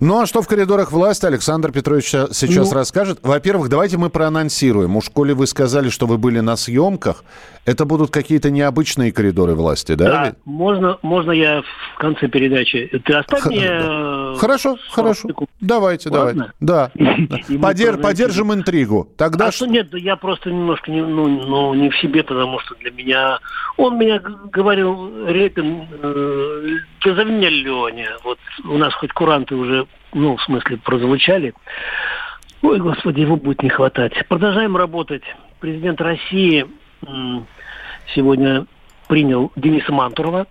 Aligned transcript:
Ну 0.00 0.20
а 0.20 0.26
что 0.26 0.42
в 0.42 0.48
коридорах 0.48 0.92
власти, 0.92 1.24
Александр 1.24 1.72
Петрович 1.72 2.06
сейчас 2.06 2.70
Ну. 2.70 2.74
расскажет. 2.74 3.20
Во-первых, 3.22 3.68
давайте 3.68 3.96
мы 3.96 4.10
проанонсируем. 4.10 4.96
Уж 4.96 5.08
коли 5.08 5.32
вы 5.32 5.46
сказали, 5.46 5.88
что 5.88 6.06
вы 6.06 6.18
были 6.18 6.40
на 6.40 6.56
съемках, 6.56 7.24
это 7.64 7.86
будут 7.86 8.10
какие-то 8.10 8.50
необычные 8.50 9.12
коридоры 9.12 9.54
власти, 9.54 9.94
да? 9.94 10.04
Да, 10.04 10.34
можно, 10.44 10.98
можно 11.02 11.30
я 11.30 11.62
в 11.62 11.98
конце 11.98 12.28
передачи. 12.28 12.90
Ты 13.06 13.14
оставь 13.14 13.40
Х- 13.42 13.48
мне... 13.50 13.60
да. 13.68 14.32
э, 14.34 14.36
Хорошо, 14.36 14.76
40 14.76 14.80
хорошо. 14.90 15.28
секунд. 15.28 15.50
Давайте, 15.60 16.10
Ладно? 16.10 16.52
давайте. 16.60 16.96
Да. 16.98 17.56
Подер- 17.62 17.96
поддержим 17.98 18.52
интригу. 18.52 19.08
Тогда 19.16 19.46
А 19.46 19.52
что 19.52 19.66
нет, 19.66 19.88
я 19.94 20.16
просто 20.16 20.50
немножко 20.50 20.90
не, 20.90 21.00
ну, 21.02 21.26
ну, 21.28 21.72
не 21.74 21.88
в 21.88 21.96
себе, 21.98 22.22
потому 22.24 22.58
что 22.60 22.74
для 22.74 22.90
меня... 22.90 23.38
Он 23.76 23.98
меня 23.98 24.20
говорил, 24.20 25.26
Репин, 25.26 25.88
э, 26.02 26.66
ты 27.00 27.14
зови 27.14 27.32
меня 27.32 27.48
Леня. 27.48 28.10
Вот 28.24 28.38
у 28.64 28.76
нас 28.76 28.92
хоть 28.94 29.12
куранты 29.12 29.54
уже, 29.56 29.86
ну, 30.14 30.36
в 30.36 30.42
смысле, 30.42 30.78
прозвучали. 30.78 31.52
Ой, 32.62 32.78
господи, 32.80 33.20
его 33.20 33.36
будет 33.36 33.62
не 33.62 33.68
хватать. 33.68 34.14
Продолжаем 34.28 34.76
работать. 34.76 35.22
Президент 35.60 36.00
России 36.00 36.66
сегодня 38.14 38.66
принял 39.08 39.52
Дениса 39.56 39.92
Мантурова. 39.92 40.46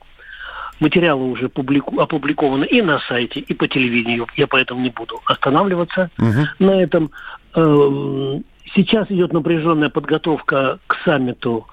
Материалы 0.80 1.30
уже 1.31 1.50
публику- 1.50 2.00
опубликованы 2.00 2.66
и 2.66 2.81
на 2.81 3.00
сайте, 3.08 3.39
и 3.39 3.53
по 3.53 3.67
телевидению. 3.67 4.28
Я 4.36 4.47
поэтому 4.47 4.81
не 4.81 4.89
буду 4.89 5.22
останавливаться 5.25 6.09
Мгм. 6.17 6.48
на 6.59 6.81
этом. 6.81 7.11
Эм, 7.55 8.44
Сейчас 8.75 9.05
идет 9.11 9.33
напряженная 9.33 9.89
подготовка 9.89 10.80
к 10.88 10.95
саммиту 11.05 11.67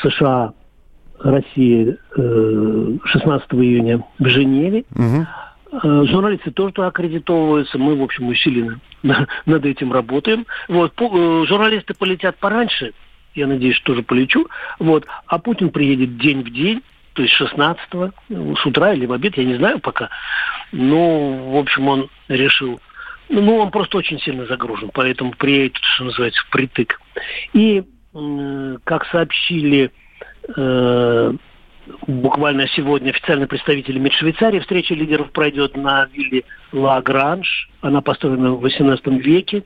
США 0.00 0.54
России 1.20 1.98
э, 2.16 2.96
16 3.04 3.52
июня 3.62 4.02
в 4.18 4.26
Женеве. 4.28 4.84
Мгм. 4.94 5.26
Э, 5.70 6.04
Журналисты 6.06 6.50
тоже 6.50 6.72
туда 6.72 6.88
аккредитовываются. 6.88 7.78
Мы, 7.78 7.96
в 7.96 8.02
общем, 8.02 8.28
усиленно 8.28 8.80
над 9.46 9.66
этим 9.66 9.92
работаем. 9.92 10.46
Вот. 10.68 10.92
Э, 11.00 11.44
Журналисты 11.46 11.94
полетят 11.94 12.36
пораньше. 12.38 12.92
Я 13.34 13.46
надеюсь, 13.46 13.80
тоже 13.82 14.02
полечу. 14.02 14.48
Вот. 14.78 15.06
А 15.26 15.38
Путин 15.38 15.70
приедет 15.70 16.18
день 16.18 16.42
в 16.42 16.50
день, 16.50 16.82
то 17.12 17.22
есть 17.22 17.34
16 17.34 17.82
с 18.30 18.66
утра 18.66 18.92
или 18.92 19.06
в 19.06 19.12
обед, 19.12 19.36
я 19.36 19.44
не 19.44 19.56
знаю 19.56 19.78
пока. 19.80 20.08
Ну, 20.72 21.52
в 21.52 21.56
общем, 21.56 21.88
он 21.88 22.10
решил. 22.28 22.80
Ну, 23.28 23.58
он 23.58 23.70
просто 23.70 23.98
очень 23.98 24.18
сильно 24.20 24.46
загружен, 24.46 24.90
поэтому 24.92 25.32
приедет, 25.32 25.76
что 25.76 26.04
называется, 26.04 26.42
впритык. 26.46 26.98
И, 27.52 27.84
как 28.84 29.06
сообщили 29.06 29.92
э, 30.56 31.32
буквально 32.06 32.66
сегодня 32.68 33.10
официальный 33.10 33.46
представитель 33.46 33.98
МИД 33.98 34.12
Швейцарии. 34.14 34.60
Встреча 34.60 34.94
лидеров 34.94 35.30
пройдет 35.32 35.76
на 35.76 36.06
вилле 36.06 36.44
Ла 36.72 37.00
Гранж. 37.00 37.68
Она 37.80 38.00
построена 38.00 38.52
в 38.52 38.64
XVIII 38.64 39.18
веке. 39.18 39.64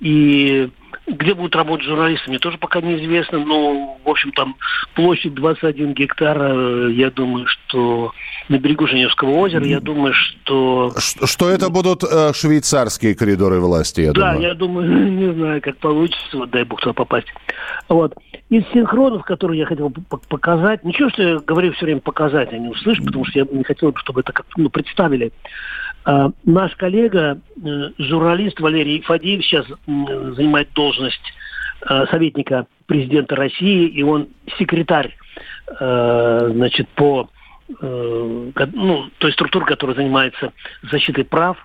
И 0.00 0.70
где 1.06 1.34
будут 1.34 1.56
работать 1.56 1.86
журналисты, 1.86 2.30
мне 2.30 2.38
тоже 2.38 2.58
пока 2.58 2.80
неизвестно. 2.80 3.38
Но, 3.44 3.98
в 4.04 4.08
общем, 4.08 4.32
там 4.32 4.56
площадь 4.94 5.34
21 5.34 5.94
гектар. 5.94 6.38
э, 6.40 6.92
Я 6.92 7.10
думаю, 7.10 7.46
что 7.46 8.12
на 8.48 8.58
берегу 8.58 8.86
Женевского 8.86 9.30
озера. 9.30 9.64
Я 9.64 9.80
думаю, 9.80 10.14
что... 10.14 10.92
Что 10.98 11.48
это 11.48 11.70
будут 11.70 12.04
э, 12.04 12.32
швейцарские 12.34 13.14
коридоры 13.14 13.60
власти, 13.60 14.02
я 14.02 14.12
да, 14.12 14.32
думаю. 14.32 14.48
я 14.48 14.54
думаю, 14.54 15.10
не 15.10 15.32
знаю, 15.32 15.62
как 15.62 15.76
получится, 15.78 16.36
вот 16.36 16.50
дай 16.50 16.64
бог 16.64 16.80
туда 16.80 16.92
попасть. 16.92 17.28
Вот. 17.88 18.14
Из 18.50 18.64
синхронов, 18.72 19.24
которые 19.24 19.60
я 19.60 19.66
хотел 19.66 19.92
показать, 20.28 20.84
ничего, 20.84 21.10
что 21.10 21.22
я 21.22 21.38
говорю 21.38 21.72
все 21.72 21.86
время 21.86 22.00
показать, 22.00 22.52
они 22.52 22.68
услышат, 22.68 23.04
потому 23.04 23.24
что 23.24 23.38
я 23.38 23.46
не 23.50 23.64
хотел, 23.64 23.92
бы, 23.92 23.98
чтобы 23.98 24.20
это 24.20 24.32
как 24.32 24.46
ну, 24.56 24.68
представили. 24.70 25.32
А, 26.04 26.30
наш 26.44 26.74
коллега, 26.76 27.38
э, 27.64 27.90
журналист 27.98 28.58
Валерий 28.60 29.02
Фадеев, 29.02 29.44
сейчас 29.44 29.66
занимает 29.86 30.72
должность 30.74 31.22
э, 31.88 32.06
советника 32.10 32.66
президента 32.86 33.36
России, 33.36 33.86
и 33.86 34.02
он 34.02 34.28
секретарь, 34.58 35.16
э, 35.80 36.50
значит, 36.52 36.88
по 36.90 37.28
ну, 37.80 39.08
той 39.16 39.32
структуре, 39.32 39.64
которая 39.64 39.96
занимается 39.96 40.52
защитой 40.90 41.24
прав 41.24 41.56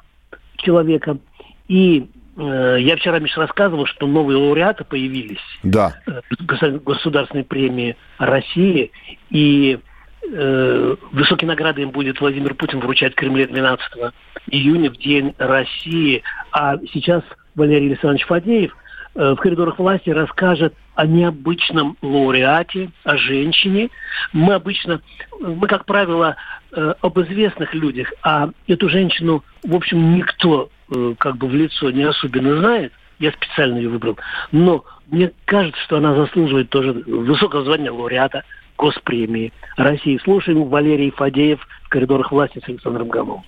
человека. 0.56 1.18
И 1.68 2.08
я 2.38 2.96
вчера, 2.96 3.20
Миша, 3.20 3.42
рассказывал, 3.42 3.88
что 3.88 4.08
новые 4.08 4.38
лауреаты 4.38 4.86
появились 4.86 5.42
Да. 5.64 5.96
государ- 6.40 6.80
государственной 6.80 7.44
премии 7.44 7.98
России. 8.20 8.92
И 9.32 9.80
э, 10.32 10.96
высокие 11.12 11.48
награды 11.48 11.82
им 11.82 11.92
будет 11.92 12.20
Владимир 12.20 12.54
Путин 12.54 12.80
вручать 12.80 13.14
в 13.14 13.16
Кремле 13.16 13.48
12 13.48 14.14
июня, 14.48 14.90
в 14.90 14.98
День 14.98 15.34
России. 15.38 16.24
А 16.52 16.78
сейчас 16.94 17.24
Валерий 17.56 17.88
Александрович 17.88 18.26
Фадеев 18.26 18.76
э, 19.16 19.34
в 19.34 19.36
коридорах 19.38 19.80
власти 19.80 20.10
расскажет 20.10 20.74
о 20.96 21.06
необычном 21.06 21.98
лауреате, 22.02 22.92
о 23.04 23.18
женщине. 23.18 23.90
Мы 24.34 24.54
обычно, 24.54 25.02
мы, 25.40 25.68
как 25.68 25.86
правило, 25.86 26.36
э, 26.72 26.94
об 27.02 27.20
известных 27.20 27.74
людях, 27.74 28.12
а 28.24 28.50
эту 28.68 28.90
женщину, 28.90 29.44
в 29.64 29.76
общем, 29.76 30.16
никто 30.16 30.70
как 31.18 31.36
бы 31.36 31.48
в 31.48 31.54
лицо 31.54 31.92
не 31.92 32.04
особенно 32.04 32.60
знает. 32.60 32.94
Я 33.20 33.34
специально 33.34 33.76
ее 33.76 33.90
выбрал. 33.90 34.18
Но 34.54 34.86
мне 35.08 35.32
кажется, 35.46 35.82
что 35.84 35.98
она 35.98 36.16
заслуживает 36.16 36.70
тоже 36.70 36.94
высокого 36.94 37.66
звания 37.66 37.92
лауреата 37.92 38.44
Госпремии 38.78 39.52
России. 39.78 40.20
Слушаем 40.24 40.66
Валерий 40.66 41.12
Фадеев 41.12 41.60
в 41.84 41.90
коридорах 41.90 42.32
власти 42.32 42.60
с 42.64 42.70
Александром 42.70 43.10
Гамовым. 43.10 43.44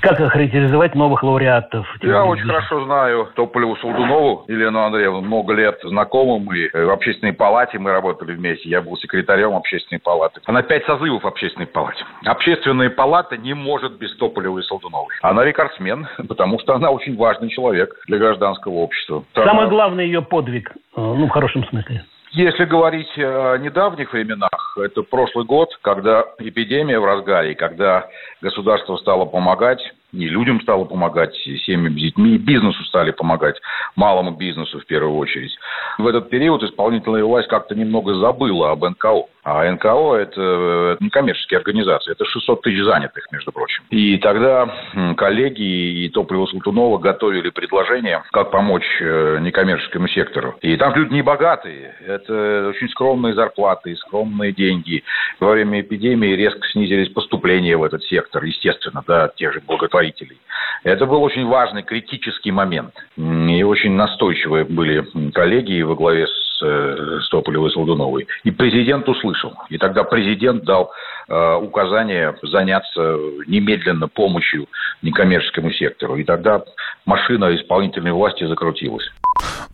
Как 0.00 0.20
охарактеризовать 0.20 0.94
новых 0.94 1.22
лауреатов? 1.22 1.86
Я 2.02 2.24
очень 2.24 2.44
хорошо 2.44 2.84
знаю 2.84 3.28
Тополеву 3.34 3.76
Солдунову 3.76 4.44
Елену 4.46 4.80
Андреевну, 4.80 5.22
много 5.22 5.54
лет 5.54 5.78
знакомы 5.82 6.38
мы. 6.38 6.70
Э, 6.72 6.84
В 6.84 6.90
общественной 6.90 7.32
палате 7.32 7.78
мы 7.78 7.90
работали 7.90 8.34
вместе. 8.34 8.68
Я 8.68 8.82
был 8.82 8.96
секретарем 8.98 9.54
общественной 9.54 9.98
палаты. 9.98 10.40
Она 10.44 10.62
пять 10.62 10.84
созывов 10.84 11.24
в 11.24 11.26
общественной 11.26 11.66
палате. 11.66 12.04
Общественная 12.24 12.90
палата 12.90 13.36
не 13.36 13.54
может 13.54 13.98
без 13.98 14.14
Тополевой 14.16 14.62
и 14.62 14.64
Солдуновой. 14.64 15.14
Она 15.22 15.44
рекордсмен, 15.44 16.06
потому 16.28 16.60
что 16.60 16.74
она 16.74 16.90
очень 16.90 17.16
важный 17.16 17.48
человек 17.48 17.98
для 18.06 18.18
гражданского 18.18 18.74
общества. 18.74 19.24
Самый 19.34 19.68
главный 19.68 20.06
ее 20.06 20.20
подвиг, 20.20 20.70
э, 20.70 20.74
ну, 20.96 21.26
в 21.26 21.30
хорошем 21.30 21.64
смысле. 21.64 22.04
Если 22.32 22.64
говорить 22.64 23.10
о 23.16 23.56
недавних 23.56 24.12
временах, 24.12 24.76
это 24.82 25.02
прошлый 25.02 25.44
год, 25.44 25.70
когда 25.82 26.24
эпидемия 26.38 26.98
в 26.98 27.04
разгаре, 27.04 27.54
когда 27.54 28.08
государство 28.42 28.96
стало 28.96 29.24
помогать, 29.24 29.80
и 30.12 30.28
людям 30.28 30.60
стало 30.60 30.84
помогать, 30.84 31.34
и 31.46 31.56
семьям 31.58 31.94
с 31.94 32.00
детьми, 32.00 32.34
и 32.34 32.38
бизнесу 32.38 32.82
стали 32.84 33.10
помогать, 33.10 33.60
малому 33.94 34.32
бизнесу 34.32 34.80
в 34.80 34.86
первую 34.86 35.16
очередь. 35.16 35.56
В 35.98 36.06
этот 36.06 36.28
период 36.28 36.62
исполнительная 36.62 37.24
власть 37.24 37.48
как-то 37.48 37.74
немного 37.74 38.14
забыла 38.14 38.72
об 38.72 38.84
НКО. 38.84 39.26
А 39.48 39.62
НКО– 39.70 40.16
это 40.20 40.96
некоммерческие 40.98 41.58
организации, 41.58 42.10
это 42.10 42.24
600 42.24 42.62
тысяч 42.62 42.82
занятых, 42.82 43.30
между 43.30 43.52
прочим. 43.52 43.84
И 43.90 44.18
тогда 44.18 44.68
коллеги 45.16 45.62
и 45.62 46.08
Топлива 46.08 46.46
Султунова 46.46 46.98
готовили 46.98 47.50
предложение, 47.50 48.24
как 48.32 48.50
помочь 48.50 48.84
э, 49.00 49.38
некоммерческому 49.40 50.08
сектору. 50.08 50.56
И 50.62 50.76
там 50.76 50.96
люди 50.96 51.12
не 51.12 51.22
богатые, 51.22 51.94
это 52.04 52.72
очень 52.74 52.88
скромные 52.88 53.34
зарплаты, 53.34 53.94
скромные 53.94 54.50
деньги. 54.50 55.04
Во 55.38 55.52
время 55.52 55.80
эпидемии 55.80 56.34
резко 56.34 56.66
снизились 56.66 57.10
поступления 57.10 57.76
в 57.76 57.84
этот 57.84 58.02
сектор, 58.02 58.42
естественно, 58.42 59.04
да, 59.06 59.26
от 59.26 59.36
тех 59.36 59.52
же 59.52 59.60
благотворителей. 59.60 60.40
Это 60.82 61.06
был 61.06 61.22
очень 61.22 61.46
важный 61.46 61.84
критический 61.84 62.50
момент. 62.50 62.94
И 63.16 63.62
очень 63.62 63.92
настойчивые 63.92 64.64
были 64.64 65.04
коллеги 65.32 65.82
во 65.82 65.94
главе 65.94 66.26
с, 66.26 66.30
э, 66.30 66.45
с 66.58 67.28
Тополевой 67.28 67.70
и 67.70 67.72
Солдуновой. 67.72 68.26
И 68.44 68.50
президент 68.50 69.08
услышал. 69.08 69.54
И 69.68 69.78
тогда 69.78 70.04
президент 70.04 70.64
дал 70.64 70.92
э, 71.28 71.54
указание 71.56 72.36
заняться 72.42 73.18
немедленно 73.46 74.08
помощью 74.08 74.66
некоммерческому 75.02 75.70
сектору. 75.72 76.16
И 76.16 76.24
тогда 76.24 76.64
машина 77.04 77.54
исполнительной 77.54 78.12
власти 78.12 78.44
закрутилась. 78.46 79.10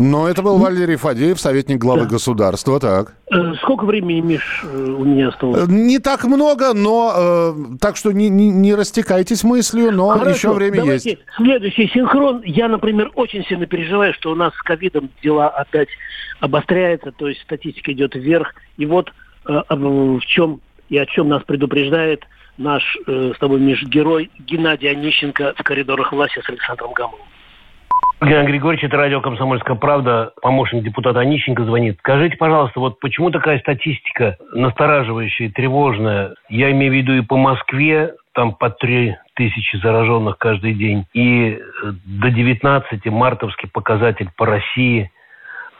Но 0.02 0.28
это 0.28 0.42
был 0.42 0.58
Валерий 0.58 0.96
Фадеев, 0.96 1.38
советник 1.38 1.78
главы 1.78 2.02
да. 2.02 2.10
государства, 2.10 2.80
так. 2.80 3.14
Э, 3.30 3.54
сколько 3.60 3.84
времени, 3.84 4.20
Миш, 4.20 4.64
э, 4.64 4.76
у 4.76 5.04
меня 5.04 5.28
осталось? 5.28 5.68
Не 5.68 6.00
так 6.00 6.24
много, 6.24 6.74
но 6.74 7.12
э, 7.14 7.76
так 7.80 7.96
что 7.96 8.10
не, 8.10 8.28
не, 8.28 8.50
не 8.50 8.74
растекайтесь 8.74 9.44
мыслью, 9.44 9.92
но 9.92 10.08
Хорошо, 10.08 10.30
еще 10.30 10.52
время 10.52 10.78
давайте 10.78 11.10
есть. 11.10 11.22
Следующий 11.36 11.88
синхрон. 11.88 12.42
Я, 12.44 12.66
например, 12.66 13.12
очень 13.14 13.44
сильно 13.44 13.66
переживаю, 13.66 14.12
что 14.14 14.32
у 14.32 14.34
нас 14.34 14.52
с 14.54 14.62
ковидом 14.62 15.08
дела 15.22 15.48
опять 15.48 15.88
обостряются, 16.40 17.12
то 17.12 17.28
есть 17.28 17.40
статистика 17.42 17.92
идет 17.92 18.16
вверх. 18.16 18.54
И 18.78 18.86
вот 18.86 19.12
э, 19.48 19.62
в 19.70 20.20
чем 20.26 20.60
и 20.88 20.98
о 20.98 21.06
чем 21.06 21.28
нас 21.28 21.44
предупреждает 21.44 22.24
наш 22.58 22.98
э, 23.06 23.32
с 23.36 23.38
тобой, 23.38 23.60
Миш, 23.60 23.84
герой 23.84 24.30
Геннадий 24.40 24.90
Онищенко 24.90 25.54
в 25.56 25.62
коридорах 25.62 26.12
власти 26.12 26.40
с 26.44 26.48
Александром 26.48 26.92
Гамовым. 26.92 27.31
Геннадий 28.22 28.52
Григорьевич, 28.52 28.84
это 28.84 28.96
радио 28.96 29.20
«Комсомольская 29.20 29.74
правда». 29.74 30.32
Помощник 30.42 30.84
депутата 30.84 31.18
Онищенко 31.18 31.64
звонит. 31.64 31.98
Скажите, 31.98 32.36
пожалуйста, 32.36 32.78
вот 32.78 33.00
почему 33.00 33.30
такая 33.30 33.58
статистика 33.58 34.36
настораживающая, 34.52 35.50
тревожная? 35.50 36.34
Я 36.48 36.70
имею 36.70 36.92
в 36.92 36.94
виду 36.94 37.14
и 37.14 37.22
по 37.22 37.36
Москве, 37.36 38.14
там 38.32 38.54
по 38.54 38.70
три 38.70 39.16
тысячи 39.34 39.74
зараженных 39.76 40.38
каждый 40.38 40.74
день, 40.74 41.04
и 41.12 41.58
э, 41.58 41.92
до 42.04 42.30
19 42.30 43.06
мартовский 43.06 43.68
показатель 43.68 44.28
по 44.36 44.46
России. 44.46 45.10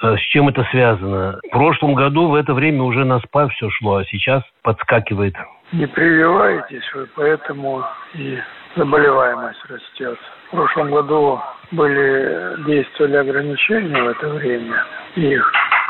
Э, 0.03 0.17
с 0.17 0.21
чем 0.33 0.49
это 0.49 0.65
связано? 0.73 1.39
В 1.47 1.51
прошлом 1.51 1.95
году 1.95 2.27
в 2.27 2.35
это 2.35 2.55
время 2.55 2.83
уже 2.83 3.05
на 3.05 3.21
спад 3.21 3.53
все 3.53 3.71
шло, 3.71 3.99
а 3.99 4.05
сейчас 4.05 4.43
подскакивает. 4.63 5.37
Не 5.71 5.87
прививаетесь 5.87 6.93
вы, 6.93 7.07
поэтому 7.15 7.85
и 8.15 8.37
заболеваемость 8.77 9.65
растет. 9.69 10.19
В 10.49 10.51
прошлом 10.51 10.91
году 10.91 11.41
были 11.71 12.65
действовали 12.67 13.17
ограничения 13.17 14.03
в 14.03 14.09
это 14.09 14.29
время, 14.29 14.85
и 15.17 15.39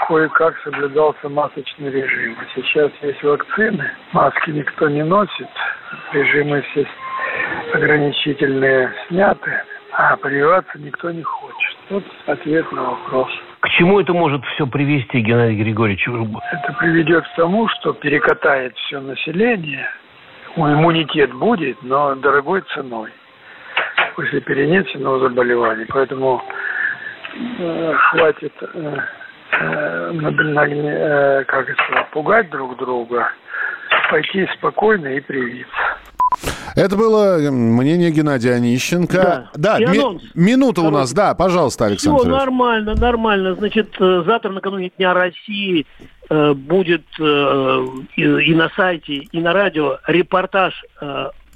кое-как 0.07 0.59
соблюдался 0.65 1.29
масочный 1.29 1.91
режим. 1.91 2.37
А 2.41 2.45
сейчас 2.55 2.91
есть 3.03 3.23
вакцины, 3.23 3.91
маски 4.13 4.51
никто 4.51 4.89
не 4.89 5.05
носит, 5.05 5.49
режимы 6.13 6.63
все 6.73 6.87
ограничительные 7.73 8.93
сняты, 9.09 9.63
а 9.93 10.17
прививаться 10.17 10.79
никто 10.79 11.11
не 11.11 11.23
хочет. 11.23 11.77
Вот 11.91 12.05
ответ 12.27 12.71
на 12.73 12.83
вопрос. 12.83 13.29
К 13.61 13.69
чему 13.71 14.01
это 14.01 14.13
может 14.13 14.45
все 14.55 14.67
привести, 14.67 15.21
Геннадий 15.21 15.63
Григорьевич? 15.63 16.07
Это 16.09 16.73
приведет 16.79 17.25
к 17.25 17.37
тому, 17.37 17.69
что 17.69 17.93
перекатает 17.93 18.77
все 18.77 19.01
население, 19.01 19.89
иммунитет 20.57 21.33
будет, 21.33 21.83
но 21.83 22.15
дорогой 22.15 22.63
ценой 22.75 23.11
после 24.15 24.41
перенесенного 24.41 25.21
заболевания. 25.21 25.87
Поэтому 25.89 26.43
э, 27.59 27.95
хватит 27.95 28.53
э, 28.61 28.97
э, 29.53 30.13
э, 30.13 31.45
как 31.45 31.69
это, 31.69 32.09
пугать 32.13 32.51
друг 32.51 32.77
друга, 32.77 33.31
пойти 34.11 34.47
спокойно 34.55 35.09
и 35.09 35.21
привиться. 35.21 35.92
Это 36.75 36.97
было 36.97 37.39
мнение 37.51 38.11
Геннадия 38.11 38.55
Онищенко. 38.55 39.51
Да, 39.55 39.79
да 39.79 39.79
ми- 39.79 40.21
минута 40.35 40.81
Хорошо. 40.81 40.89
у 40.97 40.99
нас, 40.99 41.13
да, 41.13 41.35
пожалуйста, 41.35 41.87
Александр. 41.87 42.21
Все 42.21 42.29
нормально, 42.29 42.95
нормально. 42.95 43.55
Значит, 43.55 43.95
э, 44.01 44.23
завтра 44.27 44.51
накануне 44.51 44.91
Дня 44.97 45.15
России 45.15 45.87
э, 46.31 46.53
будет 46.55 47.05
э, 47.21 47.87
и, 48.17 48.55
на 48.55 48.71
сайте, 48.77 49.15
и 49.15 49.41
на 49.41 49.53
радио 49.53 49.99
репортаж 50.07 50.85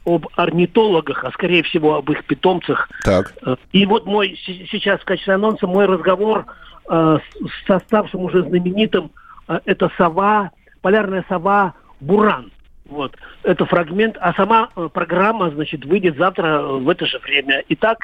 об 0.07 0.29
орнитологах, 0.37 1.25
а 1.25 1.33
скорее 1.33 1.63
всего 1.65 1.97
об 1.97 2.11
их 2.11 2.25
питомцах. 2.25 2.89
Так. 3.05 3.35
И 3.73 3.85
вот 3.87 4.07
мой 4.07 4.39
сейчас 4.71 5.01
в 5.01 5.05
качестве 5.05 5.35
анонса 5.35 5.67
мой 5.67 5.87
разговор 5.87 6.47
э, 6.89 7.19
с 7.67 7.79
ставшим 7.87 8.21
уже 8.21 8.43
знаменитым, 8.43 9.11
э, 9.49 9.59
это 9.65 9.91
сова, 9.99 10.53
полярная 10.81 11.25
сова 11.29 11.75
Буран. 12.01 12.53
Вот. 12.89 13.17
Это 13.43 13.65
фрагмент, 13.67 14.17
а 14.21 14.33
сама 14.35 14.71
э, 14.77 14.89
программа, 14.93 15.51
значит, 15.51 15.85
выйдет 15.85 16.17
завтра 16.17 16.63
в 16.63 16.89
это 16.89 17.07
же 17.07 17.19
время. 17.19 17.65
Итак, 17.69 17.99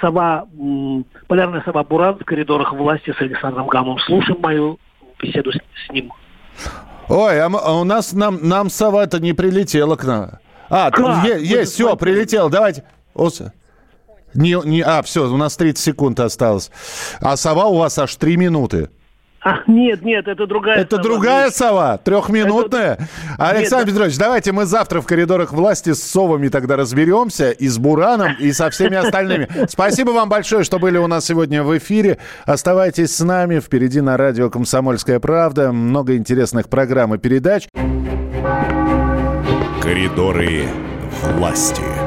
сова, 0.00 0.46
полярная 1.26 1.62
сова 1.62 1.82
Буран 1.84 2.18
в 2.18 2.24
коридорах 2.24 2.72
власти 2.72 3.14
с 3.16 3.20
Александром 3.20 3.68
Гамом. 3.68 3.98
Слушаем 4.00 4.40
мою 4.40 4.78
беседу 5.20 5.52
с, 5.52 5.56
с 5.56 5.90
ним. 5.90 6.12
Ой, 7.08 7.40
а, 7.40 7.46
а 7.46 7.80
у 7.80 7.84
нас 7.84 8.12
нам, 8.12 8.38
нам 8.46 8.68
сова-то 8.68 9.18
не 9.18 9.32
прилетела 9.32 9.96
к 9.96 10.04
нам. 10.04 10.30
А, 10.68 10.90
как? 10.90 11.24
Е- 11.24 11.42
есть, 11.42 11.72
все, 11.72 11.96
прилетел. 11.96 12.50
Давайте. 12.50 12.84
Оса. 13.14 13.52
Не, 14.34 14.60
не, 14.66 14.82
а, 14.82 15.02
все, 15.02 15.26
у 15.26 15.36
нас 15.38 15.56
30 15.56 15.82
секунд 15.82 16.20
осталось. 16.20 16.70
А 17.20 17.36
сова 17.36 17.66
у 17.66 17.78
вас 17.78 17.98
аж 17.98 18.14
3 18.14 18.36
минуты. 18.36 18.90
А, 19.48 19.62
нет, 19.66 20.02
нет, 20.02 20.28
это 20.28 20.46
другая 20.46 20.80
Это 20.80 20.96
сова. 20.96 21.02
другая 21.02 21.50
сова? 21.50 21.96
Трехминутная? 21.96 22.94
Это... 22.94 23.08
Александр 23.38 23.86
нет, 23.86 23.94
Петрович, 23.94 24.18
давайте 24.18 24.52
мы 24.52 24.66
завтра 24.66 25.00
в 25.00 25.06
коридорах 25.06 25.52
власти 25.52 25.94
с 25.94 26.02
совами 26.02 26.48
тогда 26.48 26.76
разберемся, 26.76 27.50
и 27.52 27.66
с 27.66 27.78
Бураном, 27.78 28.32
и 28.38 28.52
со 28.52 28.68
всеми 28.68 28.96
остальными. 28.98 29.48
Спасибо 29.66 30.10
вам 30.10 30.28
большое, 30.28 30.64
что 30.64 30.78
были 30.78 30.98
у 30.98 31.06
нас 31.06 31.24
сегодня 31.24 31.62
в 31.62 31.76
эфире. 31.78 32.18
Оставайтесь 32.44 33.16
с 33.16 33.24
нами. 33.24 33.60
Впереди 33.60 34.02
на 34.02 34.18
радио 34.18 34.50
«Комсомольская 34.50 35.18
правда». 35.18 35.72
Много 35.72 36.16
интересных 36.16 36.68
программ 36.68 37.14
и 37.14 37.18
передач. 37.18 37.68
Коридоры 39.80 40.64
власти. 41.22 41.97